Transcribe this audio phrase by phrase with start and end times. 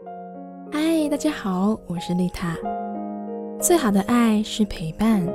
[0.00, 2.56] 嗨，大家好，我是丽塔。
[3.60, 5.26] 最好的爱是陪伴，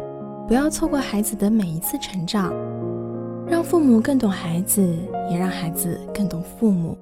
[0.47, 2.53] 不要错过孩子的每一次成长，
[3.45, 4.81] 让父母更懂孩子，
[5.29, 6.97] 也让孩子更懂父母。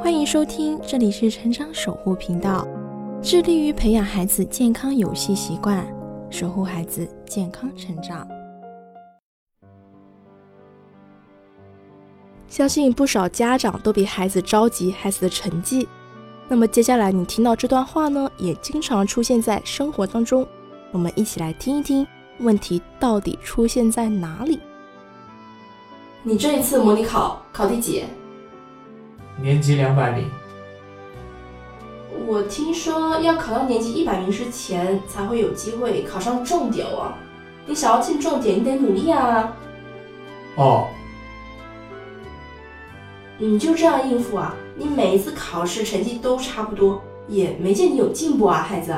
[0.00, 2.66] 欢迎收听，这里是成长守护频道，
[3.22, 5.86] 致力于培养孩子健康游戏习惯，
[6.28, 8.26] 守护孩子健康成长。
[12.48, 15.86] 相信不少家长都比孩子着急孩子的成绩。
[16.46, 20.46] 那么接下来你听到这段话呢，也经常出现在生活当中。
[20.92, 22.06] 我们一起来听一听，
[22.38, 24.60] 问题到底出现在哪里？
[26.22, 28.04] 你这一次模拟考考第几？
[29.40, 30.30] 年级两百名。
[32.26, 37.12] 我听说要考到年级一百名之前才会有机会考上重点哦。
[37.66, 39.52] 你想要进重点，你得努力啊。
[40.56, 40.86] 哦。
[43.38, 44.54] 你就这样应付啊？
[44.76, 48.94] 你每一次考试成绩都差不多，也没见你有进步啊，孩子。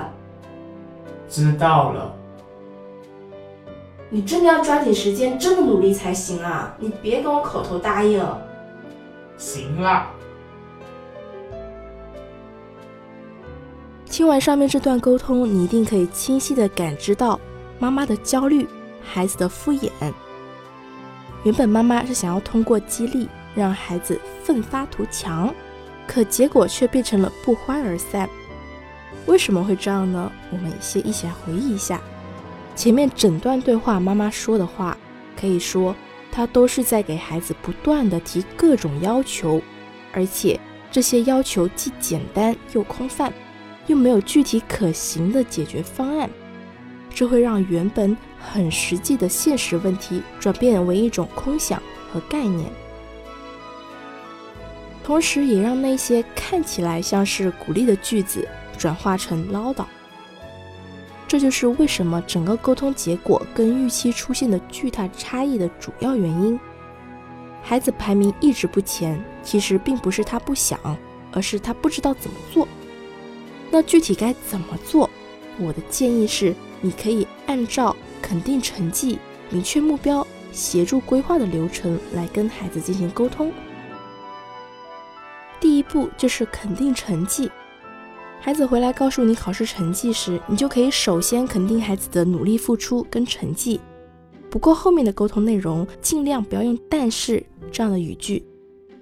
[1.29, 2.15] 知道了。
[4.09, 6.75] 你真的要抓紧时间，真的努力才行啊！
[6.79, 8.25] 你别跟我口头答应。
[9.37, 10.11] 行啦。
[14.05, 17.39] 听完上面这段沟通，你一定可以清晰的感知到
[17.79, 18.67] 妈妈的焦虑，
[19.03, 19.91] 孩子的敷衍。
[21.43, 23.29] 原本妈妈是想要通过激励。
[23.57, 25.53] 让孩子奋发图强，
[26.07, 28.29] 可结果却变成了不欢而散。
[29.25, 30.31] 为什么会这样呢？
[30.53, 32.01] 我们先一起来回忆一下
[32.77, 33.99] 前面整段对话。
[33.99, 34.97] 妈妈说的话，
[35.35, 35.97] 可以说
[36.31, 39.61] 她都是在给孩子不断的提各种要求，
[40.13, 40.61] 而且
[40.93, 43.33] 这些要求既简单又空泛，
[43.87, 46.31] 又没有具体可行的解决方案。
[47.13, 52.71] 这会让原本很实际的现实问题转变为一种空想和概念。
[55.07, 58.45] 同时，也让那些看起来像是鼓励的句子
[58.77, 59.85] 转化成唠叨。
[61.29, 66.59] 这就是为什么整个沟通结果跟预期出现的巨大差异的主要原因。
[67.63, 70.77] 孩子排名一直不前，其实并不是他不想，
[71.31, 72.67] 而是他不知道怎么做。
[73.71, 75.09] 那具体该怎么做？
[75.57, 83.53] 我的建议是，你可以按照肯定成绩、明确目标、协助规划的流程来跟孩子进行沟通。
[85.77, 87.51] 第一步就是肯定成绩。
[88.41, 93.79] 孩子回来告诉你考试成绩时，你就可以首先肯定孩子的努力付出跟成绩。
[94.49, 98.43] 不过后面的沟通内容尽量不要用“但是”这样的语句，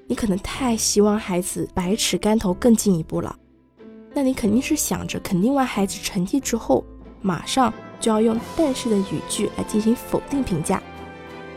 [0.09, 3.37] 你可能太希望孩子百尺竿头更进一步了。
[4.13, 6.85] 那你肯定是想着肯定完孩子成绩之后，
[7.23, 10.83] 马上就要用“但是”的语句来进行否定评价。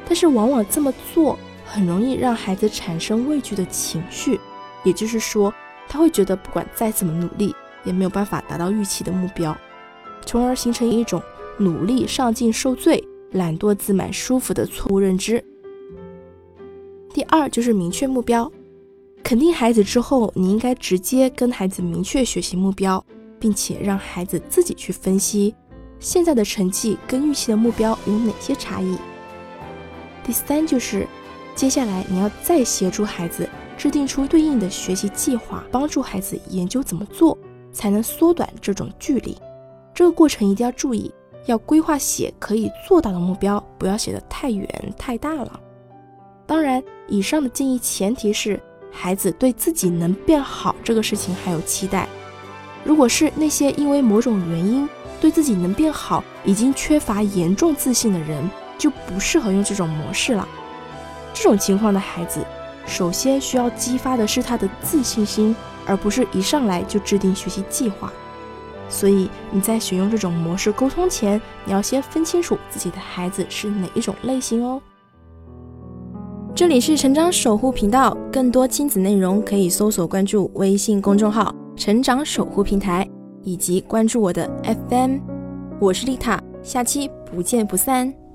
[0.06, 4.40] 但是往往这么做很容易让孩子产生畏惧的情绪。
[4.84, 5.54] 也就是说，
[5.88, 9.56] 他会觉得不管再怎么努力，也没有办法达到预期的目标，
[10.26, 11.22] 从而形成一种
[11.58, 15.44] 努力上进受罪、懒惰自满舒服的错误认知。
[17.14, 18.52] 第二就是明确目标，
[19.24, 23.04] 肯定孩子之后，你应该直接跟孩子明确学习目标，
[23.40, 25.56] 并且让孩子自己去分析
[26.00, 28.98] 现在的成绩跟预期的目标有哪些差异。
[30.24, 31.08] 第三就是
[31.56, 33.50] 接下来你要再协助孩子。
[33.78, 37.38] 制定出对应的学习计划，帮助孩子研究怎么做
[37.72, 39.38] 才能缩短这种距离。
[39.94, 41.14] 这个过程一定要注意，
[41.46, 44.68] 要规划写可以做到的目标，不要写得太远
[44.98, 45.60] 太大了。
[46.46, 48.60] 当然，以上的建议前提是
[48.92, 52.08] 孩子对自己能变好这个事情还有期待。
[52.84, 54.88] 如果是那些因为某种原因
[55.22, 60.48] 对自己能变好已经缺乏严重自信的人，就不适合用这种模式了。
[61.34, 62.44] 这种情况的孩子。
[62.88, 65.56] 首先需要激发的是他的自信心，
[65.86, 68.12] 而不是一上来就制定学习计划。
[68.90, 74.82] 所以你在选用这种模式沟通前，你要先分清楚自己的孩子是哪一种类型哦。
[76.56, 83.08] 这里是成长守护频道，更多亲子内容可以搜索关注微信公众号“成长守护平台”，
[83.44, 85.18] 以及关注我的 FM。
[85.80, 88.27] 我是丽塔，下期不见不散。